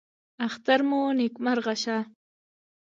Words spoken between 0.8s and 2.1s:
مو نیکمرغه شه